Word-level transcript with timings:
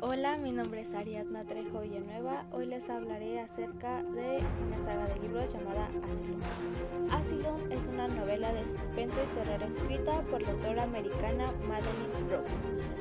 Hola, 0.00 0.38
mi 0.38 0.52
nombre 0.52 0.80
es 0.80 0.94
Ariadna 0.94 1.44
Trejo 1.44 1.80
Villanueva. 1.80 2.44
Hoy 2.52 2.64
les 2.64 2.88
hablaré 2.88 3.40
acerca 3.40 4.02
de 4.02 4.42
una 4.66 4.78
saga 4.84 5.06
de 5.06 5.20
libros 5.20 5.52
llamada 5.52 5.86
Asylum. 5.86 7.10
Asylum 7.10 7.70
es 7.70 7.86
una 7.88 8.08
novela 8.08 8.52
de 8.54 8.64
suspense 8.64 9.16
y 9.22 9.34
terror 9.34 9.62
escrita 9.62 10.22
por 10.30 10.40
la 10.40 10.50
autora 10.50 10.82
americana 10.84 11.52
Madeline 11.68 12.28
Brooks 12.28 12.50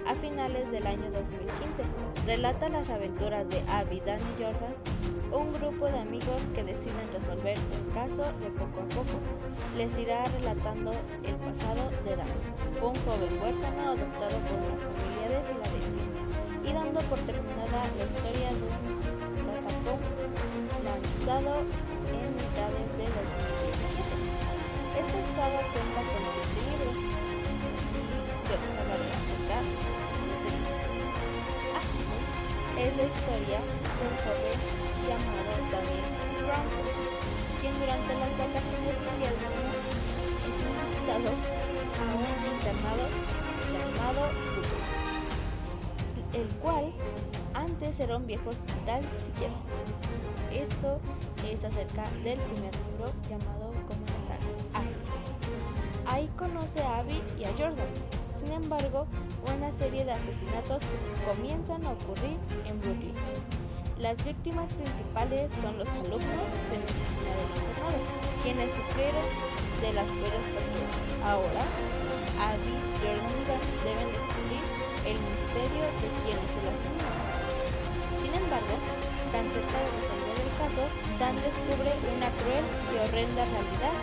a 0.05 0.15
finales 0.15 0.69
del 0.71 0.85
año 0.85 1.11
2015. 1.11 2.25
Relata 2.25 2.67
las 2.69 2.89
aventuras 2.89 3.47
de 3.49 3.61
Abby, 3.69 4.01
Dan 4.01 4.19
y 4.19 4.43
Jordan, 4.43 4.75
un 5.31 5.53
grupo 5.53 5.85
de 5.85 5.99
amigos 5.99 6.41
que 6.53 6.63
deciden 6.63 7.07
resolver 7.13 7.57
un 7.57 7.93
caso 7.93 8.31
de 8.39 8.49
poco 8.51 8.81
a 8.81 8.87
poco. 8.89 9.17
Les 9.77 9.97
irá 9.97 10.25
relatando 10.25 10.91
el 11.23 11.35
pasado 11.35 11.89
de 12.03 12.15
Dan, 12.17 12.27
un 12.81 12.95
joven 12.95 13.33
huérfano 13.41 13.91
adoptado 13.91 14.37
por 14.43 14.57
una 14.59 14.77
familia 14.77 15.39
de 15.39 15.52
por 17.01 17.17
terminada 17.25 17.81
la 17.97 18.05
historia 18.05 18.53
de 18.53 18.69
un 18.69 19.49
catacomb 19.49 19.97
lanzado 20.85 21.65
en 22.05 22.29
mitades 22.37 22.87
de 23.01 23.05
2017. 23.09 24.13
Esta 25.01 25.19
saga 25.33 25.61
cuenta 25.73 26.01
con 26.05 26.21
7 26.21 26.53
libros 26.69 26.93
que 28.45 28.55
nos 28.61 28.73
hablaré 28.77 29.09
acerca 29.09 29.57
es 32.77 32.91
la 32.93 33.05
historia 33.09 33.57
de 33.57 34.03
un 34.05 34.15
joven 34.21 34.57
llamado 35.09 35.53
Daniel 35.73 36.13
Brown, 36.45 36.69
quien 37.57 37.73
durante 37.73 38.13
las 38.21 38.31
vacaciones 38.37 38.93
de 38.93 39.09
invierno 39.17 39.49
es 40.45 40.61
invitado 40.61 41.33
a 41.33 42.05
un 42.21 42.37
internado 42.53 43.05
llamado 43.73 44.29
el 46.33 46.47
cual 46.61 46.91
antes 47.53 47.99
era 47.99 48.17
un 48.17 48.25
viejo 48.25 48.49
hospital 48.49 49.01
psiquiátrico. 49.23 49.63
Esto 50.51 50.99
es 51.47 51.63
acerca 51.63 52.03
del 52.23 52.39
primer 52.39 52.73
libro 52.87 53.11
llamado 53.29 53.71
Como 53.87 54.03
Abby. 54.73 54.93
Ahí 56.05 56.29
conoce 56.37 56.81
a 56.83 56.99
Abby 56.99 57.21
y 57.39 57.45
a 57.45 57.51
Jordan. 57.51 57.87
Sin 58.39 58.51
embargo, 58.51 59.05
una 59.55 59.71
serie 59.77 60.03
de 60.05 60.11
asesinatos 60.11 60.83
comienzan 61.25 61.85
a 61.85 61.91
ocurrir 61.91 62.37
en 62.65 62.79
Brooklyn. 62.81 63.13
Las 63.99 64.17
víctimas 64.25 64.71
principales 64.73 65.49
son 65.61 65.77
los 65.77 65.87
alumnos 65.87 66.19
de 66.19 66.77
medicina 66.77 67.31
del 67.37 67.49
internado, 67.55 67.99
quienes 68.43 68.69
sufrieron 68.71 69.27
de 69.81 69.93
las 69.93 70.05
peores. 70.05 70.83
Ahora, 71.23 71.63
Abby, 72.41 72.75
Jordan 72.99 73.31
y 73.31 73.45
Dan 73.47 73.63
deben 73.85 74.07
descubrir 74.11 74.32
el 75.03 75.17
misterio 75.19 75.83
de 75.99 76.07
quienes 76.23 76.47
se 76.47 76.59
las 76.63 76.79
Sin 78.23 78.33
embargo, 78.33 78.75
tan 79.31 79.45
cerca 79.51 79.77
de 79.83 79.89
resolver 79.99 80.37
el 80.39 80.51
caso, 80.55 80.83
Dan 81.19 81.35
descubre 81.35 81.91
una 82.15 82.29
cruel 82.41 82.65
y 82.89 82.93
horrenda 82.97 83.45
realidad 83.45 83.95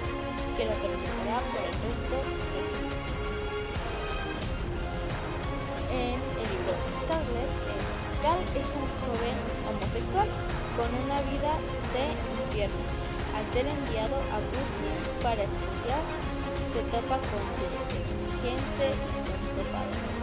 que 0.56 0.65
lo 0.65 0.73
atormentará 0.73 1.41
por 1.51 1.62
el 1.65 1.75
resto 1.75 2.17
de 2.53 2.62
su. 2.71 2.84
En 5.91 6.21
el 6.21 6.47
libro 6.53 6.73
Scarlet, 7.03 7.53
Cal 8.23 8.41
es 8.47 8.69
un 8.78 8.87
joven 9.01 9.37
homosexual 9.67 10.28
con 10.77 10.89
una 11.03 11.19
vida 11.33 11.53
de 11.97 12.05
infierno. 12.45 12.84
Al 13.34 13.45
ser 13.53 13.67
enviado 13.67 14.17
a 14.31 14.37
Brooklyn 14.39 15.01
para 15.23 15.43
estudiar, 15.43 16.03
se 16.73 16.83
topa 16.95 17.17
con 17.17 17.43
gente 18.45 18.87
y 18.87 20.20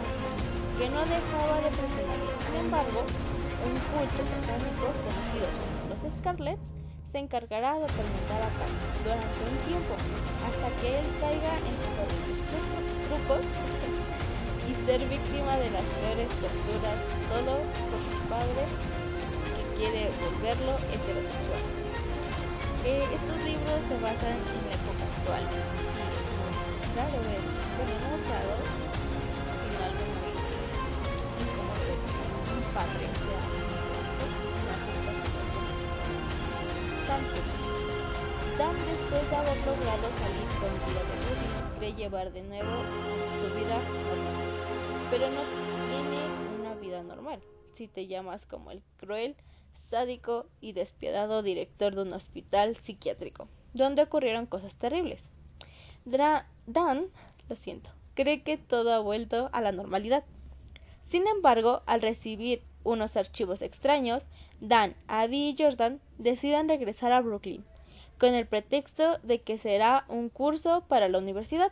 que 0.78 0.88
no 0.90 1.02
dejaba 1.02 1.58
de 1.58 1.70
presionar. 1.74 2.22
Sin 2.46 2.54
embargo, 2.54 3.02
un 3.02 3.74
culto 3.90 4.22
satánico 4.22 4.86
conocido 5.02 5.50
como 5.58 5.90
los 5.90 5.98
Scarlets 6.22 6.62
se 7.10 7.18
encargará 7.18 7.74
de 7.82 7.84
atormentar 7.90 8.42
a 8.46 8.50
Carl 8.54 8.74
durante 9.02 9.38
un 9.42 9.58
tiempo 9.66 9.94
hasta 10.46 10.68
que 10.78 11.02
él 11.02 11.06
caiga 11.18 11.54
en 11.66 11.74
sus 11.82 11.98
trucos 13.10 13.42
y 14.70 14.72
ser 14.86 15.02
víctima 15.08 15.56
de 15.58 15.70
las 15.74 15.82
peores 15.98 16.30
torturas, 16.38 16.98
todo 17.26 17.58
por 17.90 18.00
su 18.06 18.18
padre 18.30 18.62
que 19.50 19.62
quiere 19.82 20.14
volverlo 20.22 20.78
heterosexual. 20.94 21.64
Eh, 22.86 23.02
estos 23.02 23.38
libros 23.42 23.82
se 23.88 23.98
basan 23.98 24.38
en 24.46 24.62
la 24.62 24.72
época 24.78 25.02
actual 25.10 25.42
y 25.42 25.58
claro, 26.94 27.18
bueno, 27.18 27.94
no 27.98 28.14
claro, 28.30 28.52
sino 28.62 28.87
Dan 38.58 38.74
después 38.74 39.30
de 39.30 39.36
haber 39.36 39.56
logrado 39.58 40.08
salir 40.18 40.48
con 40.60 40.70
vida 40.86 41.02
de 41.02 41.78
cree 41.78 41.94
llevar 41.94 42.32
de 42.32 42.42
nuevo 42.42 42.68
su 42.68 43.58
vida. 43.58 43.80
Pero 45.10 45.28
no 45.30 45.42
tiene 45.88 46.60
una 46.60 46.74
vida 46.74 47.02
normal 47.02 47.40
si 47.76 47.88
te 47.88 48.06
llamas 48.06 48.46
como 48.46 48.70
el 48.70 48.82
cruel, 48.96 49.34
sádico 49.90 50.46
y 50.60 50.72
despiadado 50.72 51.42
director 51.42 51.94
de 51.94 52.02
un 52.02 52.12
hospital 52.12 52.76
psiquiátrico, 52.76 53.48
donde 53.74 54.02
ocurrieron 54.02 54.46
cosas 54.46 54.74
terribles. 54.74 55.20
Dan, 56.04 57.06
lo 57.48 57.56
siento, 57.56 57.90
cree 58.14 58.42
que 58.42 58.56
todo 58.56 58.92
ha 58.92 59.00
vuelto 59.00 59.50
a 59.52 59.60
la 59.60 59.72
normalidad. 59.72 60.24
Sin 61.10 61.26
embargo, 61.26 61.82
al 61.86 62.02
recibir 62.02 62.62
unos 62.88 63.16
archivos 63.16 63.62
extraños, 63.62 64.22
Dan, 64.60 64.94
Abby 65.06 65.50
y 65.50 65.56
Jordan 65.58 66.00
deciden 66.16 66.68
regresar 66.68 67.12
a 67.12 67.20
Brooklyn, 67.20 67.64
con 68.18 68.34
el 68.34 68.46
pretexto 68.46 69.18
de 69.22 69.40
que 69.40 69.58
será 69.58 70.04
un 70.08 70.30
curso 70.30 70.82
para 70.88 71.08
la 71.08 71.18
universidad. 71.18 71.70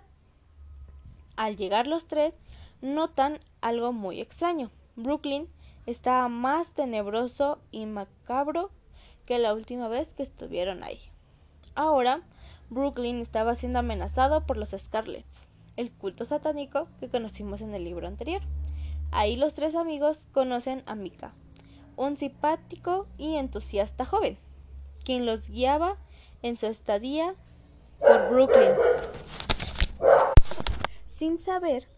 Al 1.37 1.57
llegar 1.57 1.87
los 1.87 2.07
tres, 2.07 2.35
notan 2.83 3.41
algo 3.61 3.93
muy 3.93 4.21
extraño. 4.21 4.71
Brooklyn 4.95 5.49
estaba 5.87 6.29
más 6.29 6.71
tenebroso 6.73 7.59
y 7.71 7.87
macabro 7.87 8.71
que 9.25 9.39
la 9.39 9.55
última 9.55 9.89
vez 9.89 10.13
que 10.13 10.23
estuvieron 10.23 10.85
ahí. 10.85 11.01
Ahora, 11.75 12.23
Brooklyn 12.71 13.21
estaba 13.21 13.55
siendo 13.55 13.79
amenazado 13.79 14.47
por 14.47 14.57
los 14.57 14.71
Scarlets, 14.71 15.27
el 15.77 15.91
culto 15.91 16.25
satánico 16.25 16.89
que 17.01 17.09
conocimos 17.09 17.61
en 17.61 17.75
el 17.75 17.85
libro 17.85 18.07
anterior. 18.07 18.43
Ahí 19.11 19.37
los 19.37 19.55
tres 19.55 19.75
amigos 19.75 20.19
conocen 20.33 20.83
a 20.87 20.95
Mika, 20.95 21.33
un 21.97 22.17
simpático 22.17 23.07
y 23.17 23.37
entusiasta 23.37 24.05
joven, 24.05 24.39
quien 25.05 25.27
los 25.27 25.49
guiaba 25.49 25.97
en 26.43 26.57
su 26.57 26.67
estadía 26.67 27.35
por 28.01 28.31
Brooklyn, 28.31 28.75
sin 31.15 31.39
saber 31.39 31.89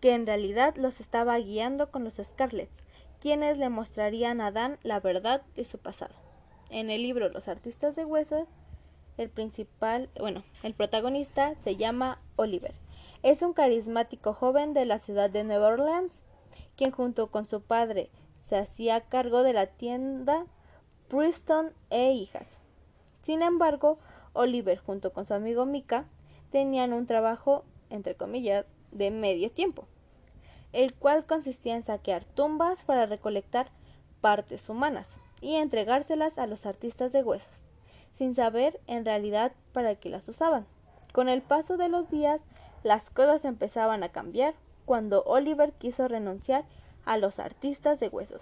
que 0.00 0.12
en 0.12 0.26
realidad 0.26 0.74
los 0.76 0.98
estaba 0.98 1.38
guiando 1.38 1.90
con 1.90 2.04
los 2.04 2.14
Scarlets, 2.14 2.76
quienes 3.20 3.58
le 3.58 3.68
mostrarían 3.68 4.40
a 4.40 4.50
Dan 4.50 4.78
la 4.82 4.98
verdad 4.98 5.42
de 5.54 5.64
su 5.64 5.78
pasado. 5.78 6.14
En 6.70 6.90
el 6.90 7.02
libro 7.02 7.28
Los 7.28 7.48
artistas 7.48 7.94
de 7.94 8.04
huesos, 8.04 8.48
el 9.18 9.28
principal, 9.28 10.08
bueno, 10.18 10.42
el 10.62 10.74
protagonista 10.74 11.54
se 11.62 11.76
llama 11.76 12.20
Oliver. 12.36 12.74
Es 13.22 13.42
un 13.42 13.52
carismático 13.52 14.32
joven 14.32 14.72
de 14.72 14.86
la 14.86 14.98
ciudad 14.98 15.30
de 15.30 15.44
Nueva 15.44 15.68
Orleans 15.68 16.18
quien 16.82 16.90
junto 16.90 17.28
con 17.28 17.46
su 17.46 17.60
padre 17.60 18.10
se 18.40 18.56
hacía 18.56 19.02
cargo 19.02 19.44
de 19.44 19.52
la 19.52 19.66
tienda 19.66 20.46
Preston 21.06 21.72
e 21.90 22.10
hijas. 22.10 22.58
Sin 23.22 23.40
embargo, 23.42 24.00
Oliver 24.32 24.78
junto 24.78 25.12
con 25.12 25.24
su 25.24 25.32
amigo 25.32 25.64
Mika 25.64 26.06
tenían 26.50 26.92
un 26.92 27.06
trabajo, 27.06 27.62
entre 27.88 28.16
comillas, 28.16 28.66
de 28.90 29.12
medio 29.12 29.48
tiempo, 29.48 29.86
el 30.72 30.92
cual 30.92 31.24
consistía 31.24 31.76
en 31.76 31.84
saquear 31.84 32.24
tumbas 32.24 32.82
para 32.82 33.06
recolectar 33.06 33.70
partes 34.20 34.68
humanas 34.68 35.16
y 35.40 35.54
entregárselas 35.54 36.36
a 36.36 36.48
los 36.48 36.66
artistas 36.66 37.12
de 37.12 37.22
huesos, 37.22 37.62
sin 38.10 38.34
saber 38.34 38.80
en 38.88 39.04
realidad 39.04 39.52
para 39.72 39.94
qué 39.94 40.08
las 40.08 40.26
usaban. 40.26 40.66
Con 41.12 41.28
el 41.28 41.42
paso 41.42 41.76
de 41.76 41.88
los 41.88 42.10
días, 42.10 42.40
las 42.82 43.08
cosas 43.08 43.44
empezaban 43.44 44.02
a 44.02 44.08
cambiar 44.08 44.54
cuando 44.84 45.22
Oliver 45.24 45.72
quiso 45.72 46.08
renunciar 46.08 46.64
a 47.04 47.16
los 47.16 47.38
artistas 47.38 48.00
de 48.00 48.08
huesos, 48.08 48.40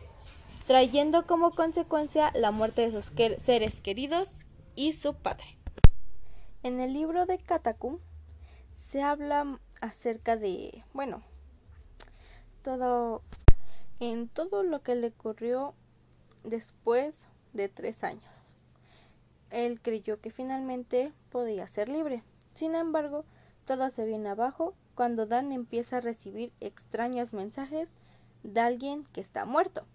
trayendo 0.67 1.27
como 1.27 1.53
consecuencia 1.53 2.31
la 2.35 2.51
muerte 2.51 2.83
de 2.83 2.93
sus 2.93 3.13
seres 3.39 3.81
queridos 3.81 4.29
y 4.75 4.93
su 4.93 5.15
padre. 5.15 5.59
En 6.63 6.81
el 6.81 6.93
libro 6.93 7.27
de 7.27 7.39
Catacum 7.39 7.99
se 8.77 9.03
habla 9.03 9.59
acerca 9.81 10.37
de, 10.37 10.85
bueno, 10.93 11.23
todo, 12.63 13.23
en 13.99 14.29
todo 14.29 14.63
lo 14.63 14.83
que 14.83 14.95
le 14.95 15.09
ocurrió 15.09 15.75
después 16.45 17.25
de 17.53 17.69
tres 17.69 18.05
años. 18.05 18.25
Él 19.51 19.81
creyó 19.81 20.21
que 20.21 20.31
finalmente 20.31 21.13
podía 21.31 21.67
ser 21.67 21.89
libre. 21.89 22.23
Sin 22.55 22.75
embargo, 22.75 23.25
todo 23.65 23.91
se 23.91 24.05
viene 24.05 24.29
abajo 24.29 24.75
cuando 25.01 25.25
Dan 25.25 25.51
empieza 25.51 25.97
a 25.97 26.01
recibir 26.01 26.53
extraños 26.61 27.33
mensajes 27.33 27.89
de 28.43 28.61
alguien 28.61 29.07
que 29.15 29.23
está 29.23 29.47
muerto. 29.47 29.87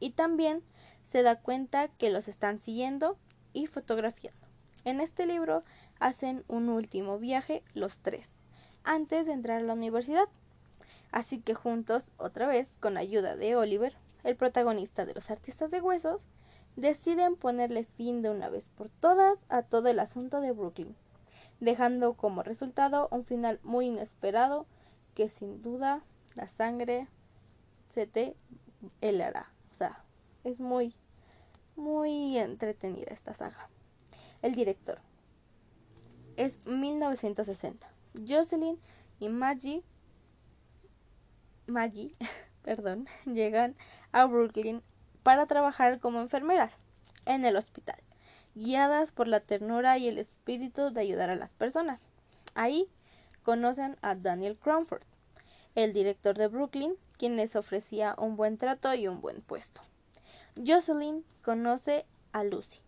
Y 0.00 0.10
también 0.10 0.62
se 1.06 1.22
da 1.22 1.40
cuenta 1.40 1.88
que 1.88 2.10
los 2.10 2.28
están 2.28 2.60
siguiendo 2.60 3.16
y 3.54 3.68
fotografiando. 3.68 4.46
En 4.84 5.00
este 5.00 5.24
libro 5.24 5.64
hacen 5.98 6.44
un 6.46 6.68
último 6.68 7.18
viaje 7.18 7.62
los 7.72 7.96
tres, 8.00 8.34
antes 8.82 9.24
de 9.24 9.32
entrar 9.32 9.62
a 9.62 9.64
la 9.64 9.72
universidad. 9.72 10.28
Así 11.10 11.40
que 11.40 11.54
juntos, 11.54 12.10
otra 12.18 12.46
vez, 12.46 12.70
con 12.80 12.98
ayuda 12.98 13.38
de 13.38 13.56
Oliver, 13.56 13.96
el 14.24 14.36
protagonista 14.36 15.06
de 15.06 15.14
los 15.14 15.30
artistas 15.30 15.70
de 15.70 15.80
huesos, 15.80 16.20
deciden 16.76 17.36
ponerle 17.36 17.84
fin 17.84 18.20
de 18.20 18.28
una 18.28 18.50
vez 18.50 18.68
por 18.76 18.90
todas 18.90 19.38
a 19.48 19.62
todo 19.62 19.88
el 19.88 20.00
asunto 20.00 20.42
de 20.42 20.52
Brooklyn, 20.52 20.94
dejando 21.64 22.14
como 22.14 22.42
resultado 22.42 23.08
un 23.10 23.24
final 23.24 23.60
muy 23.62 23.86
inesperado 23.86 24.66
que 25.14 25.28
sin 25.28 25.62
duda 25.62 26.02
la 26.34 26.48
sangre 26.48 27.08
se 27.92 28.06
te 28.06 28.36
helará. 29.00 29.50
O 29.70 29.74
sea, 29.74 30.04
es 30.44 30.60
muy, 30.60 30.94
muy 31.76 32.38
entretenida 32.38 33.12
esta 33.12 33.34
saga. 33.34 33.68
El 34.42 34.54
director 34.54 34.98
es 36.36 36.66
1960. 36.66 37.86
Jocelyn 38.28 38.78
y 39.18 39.28
Maggie, 39.28 39.82
Maggie, 41.66 42.14
perdón, 42.62 43.06
llegan 43.24 43.74
a 44.12 44.26
Brooklyn 44.26 44.82
para 45.22 45.46
trabajar 45.46 46.00
como 46.00 46.20
enfermeras 46.20 46.78
en 47.24 47.44
el 47.44 47.56
hospital, 47.56 47.98
guiadas 48.54 49.12
por 49.12 49.28
la 49.28 49.40
ternura 49.40 49.98
y 49.98 50.08
el 50.08 50.18
espíritu 50.18 50.90
de 50.90 51.00
ayudar 51.00 51.30
a 51.30 51.36
las 51.36 51.52
personas. 51.52 52.06
Ahí 52.54 52.88
conocen 53.42 53.96
a 54.02 54.14
Daniel 54.14 54.56
Cromford, 54.56 55.02
el 55.74 55.92
director 55.92 56.36
de 56.36 56.46
Brooklyn, 56.46 56.94
quien 57.18 57.36
les 57.36 57.56
ofrecía 57.56 58.14
un 58.18 58.36
buen 58.36 58.58
trato 58.58 58.94
y 58.94 59.08
un 59.08 59.20
buen 59.20 59.40
puesto. 59.40 59.80
Jocelyn 60.56 61.24
conoce 61.42 62.06
a 62.32 62.44
Lucy, 62.44 62.80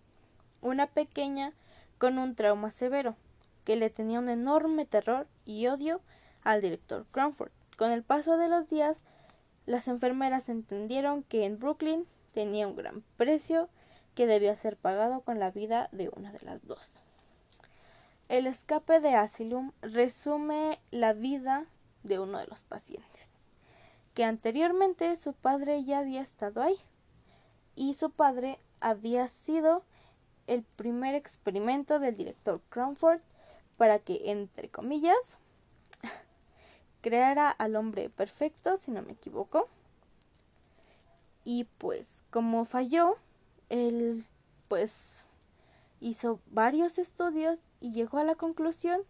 una 0.60 0.86
pequeña 0.86 1.52
con 1.98 2.18
un 2.18 2.34
trauma 2.34 2.70
severo, 2.70 3.16
que 3.64 3.76
le 3.76 3.90
tenía 3.90 4.20
un 4.20 4.28
enorme 4.28 4.86
terror 4.86 5.26
y 5.44 5.66
odio 5.66 6.00
al 6.44 6.62
director 6.62 7.06
Cromford. 7.10 7.50
Con 7.76 7.90
el 7.90 8.04
paso 8.04 8.36
de 8.36 8.48
los 8.48 8.68
días, 8.68 9.02
las 9.66 9.88
enfermeras 9.88 10.48
entendieron 10.48 11.24
que 11.24 11.44
en 11.44 11.58
Brooklyn 11.58 12.06
tenía 12.32 12.68
un 12.68 12.76
gran 12.76 13.02
precio 13.16 13.68
que 14.16 14.26
debía 14.26 14.56
ser 14.56 14.76
pagado 14.76 15.20
con 15.20 15.38
la 15.38 15.50
vida 15.50 15.88
de 15.92 16.08
una 16.08 16.32
de 16.32 16.40
las 16.40 16.66
dos. 16.66 17.02
El 18.28 18.46
escape 18.46 18.98
de 18.98 19.14
Asylum 19.14 19.72
resume 19.82 20.80
la 20.90 21.12
vida 21.12 21.66
de 22.02 22.18
uno 22.18 22.38
de 22.38 22.46
los 22.46 22.62
pacientes, 22.62 23.28
que 24.14 24.24
anteriormente 24.24 25.14
su 25.16 25.34
padre 25.34 25.84
ya 25.84 25.98
había 25.98 26.22
estado 26.22 26.62
ahí 26.62 26.78
y 27.76 27.92
su 27.94 28.10
padre 28.10 28.58
había 28.80 29.28
sido 29.28 29.82
el 30.46 30.62
primer 30.62 31.14
experimento 31.14 31.98
del 31.98 32.16
director 32.16 32.62
Cromford 32.70 33.20
para 33.76 33.98
que, 33.98 34.30
entre 34.30 34.70
comillas, 34.70 35.38
creara 37.02 37.50
al 37.50 37.76
hombre 37.76 38.08
perfecto, 38.08 38.78
si 38.78 38.90
no 38.90 39.02
me 39.02 39.12
equivoco. 39.12 39.68
Y 41.44 41.64
pues, 41.78 42.24
como 42.30 42.64
falló, 42.64 43.18
él 43.68 44.26
pues 44.68 45.26
hizo 46.00 46.40
varios 46.46 46.98
estudios 46.98 47.58
y 47.80 47.92
llegó 47.92 48.18
a 48.18 48.24
la 48.24 48.34
conclusión 48.34 49.00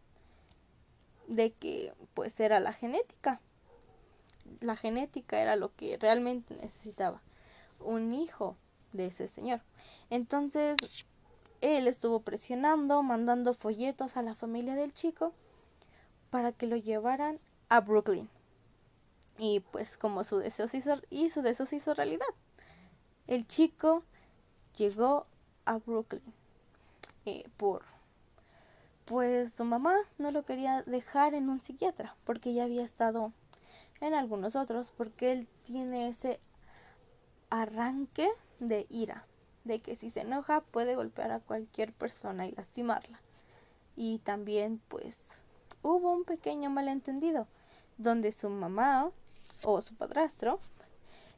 de 1.29 1.53
que 1.53 1.93
pues 2.15 2.39
era 2.41 2.61
la 2.61 2.73
genética. 2.73 3.41
La 4.61 4.77
genética 4.77 5.41
era 5.41 5.57
lo 5.57 5.75
que 5.75 5.97
realmente 5.97 6.55
necesitaba. 6.55 7.21
Un 7.81 8.15
hijo 8.15 8.57
de 8.93 9.07
ese 9.07 9.29
señor. 9.29 9.61
Entonces, 10.09 10.77
él 11.61 11.89
estuvo 11.89 12.21
presionando, 12.21 13.03
mandando 13.03 13.55
folletos 13.55 14.17
a 14.17 14.23
la 14.23 14.35
familia 14.35 14.75
del 14.75 14.95
chico 14.95 15.33
para 16.31 16.53
que 16.53 16.67
lo 16.67 16.77
llevaran 16.77 17.41
a 17.69 17.81
Brooklyn. 17.81 18.29
Y 19.39 19.61
pues 19.61 19.97
como 19.97 20.25
su 20.25 20.39
deseo 20.39 20.69
se 20.69 20.79
hizo, 20.79 21.01
y 21.11 21.29
su 21.31 21.43
deseo 21.43 21.67
se 21.67 21.77
hizo 21.77 21.95
realidad. 21.95 22.27
El 23.27 23.47
chico 23.47 24.05
llegó 24.77 25.27
a 25.65 25.79
Brooklyn 25.79 26.23
eh, 27.25 27.45
por 27.57 27.83
pues 29.05 29.53
su 29.53 29.65
mamá 29.65 29.97
no 30.19 30.31
lo 30.33 30.45
quería 30.45 30.83
dejar 30.83 31.35
en 31.35 31.49
un 31.49 31.61
psiquiatra 31.61 32.17
porque 32.25 32.55
ya 32.55 32.65
había 32.65 32.85
estado 32.85 33.33
en 34.01 34.15
algunos 34.15 34.57
otros 34.57 34.91
porque 34.97 35.33
él 35.33 35.49
tiene 35.65 36.09
ese 36.09 36.41
arranque 37.51 38.29
de 38.59 38.87
ira 38.91 39.27
de 39.67 39.81
que 39.81 39.97
si 39.97 40.11
se 40.11 40.21
enoja 40.21 40.61
puede 40.61 40.95
golpear 40.95 41.33
a 41.33 41.41
cualquier 41.41 41.93
persona 41.93 42.47
y 42.47 42.53
lastimarla. 42.53 43.21
Y 43.97 44.19
también 44.19 44.81
pues 44.89 45.29
hubo 45.83 46.13
un 46.13 46.25
pequeño 46.25 46.71
malentendido 46.71 47.47
donde 47.99 48.33
su 48.33 48.49
mamá 48.49 49.11
o 49.65 49.81
su 49.81 49.95
padrastro 49.95 50.61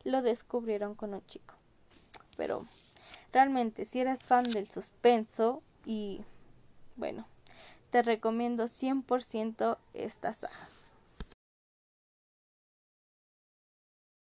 lo 0.05 0.23
descubrieron 0.23 0.95
con 0.95 1.15
un 1.15 1.25
chico. 1.27 1.55
Pero 2.37 2.67
realmente 3.33 3.85
si 3.85 4.01
eres 4.01 4.21
fan 4.21 4.45
del 4.45 4.69
suspenso 4.69 5.63
y 5.85 6.23
bueno, 6.97 7.27
te 7.91 8.03
recomiendo 8.03 8.69
100% 8.69 9.79
esta 9.95 10.33
saga. 10.33 10.78